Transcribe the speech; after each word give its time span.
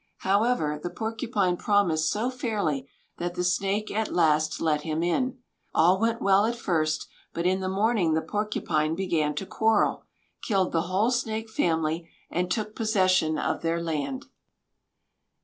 However, 0.21 0.79
the 0.81 0.89
Porcupine 0.89 1.57
promised 1.57 2.09
so 2.09 2.31
fairly 2.31 2.87
that 3.19 3.35
the 3.35 3.43
Snake 3.43 3.91
at 3.91 4.11
last 4.11 4.59
let 4.59 4.81
him 4.81 5.03
in. 5.03 5.37
All 5.75 5.99
went 5.99 6.23
well 6.23 6.47
at 6.47 6.55
first; 6.55 7.07
but 7.35 7.45
in 7.45 7.59
the 7.59 7.69
morning 7.69 8.15
the 8.15 8.23
Porcupine 8.23 8.95
began 8.95 9.35
to 9.35 9.45
quarrel, 9.45 10.05
killed 10.43 10.71
the 10.71 10.81
whole 10.89 11.11
Snake 11.11 11.51
family, 11.51 12.09
and 12.31 12.49
took 12.49 12.73
possession 12.75 13.37
of 13.37 13.61
their 13.61 13.79
land. 13.79 14.25